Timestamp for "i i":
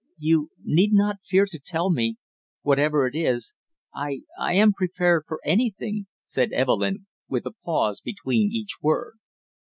3.93-4.53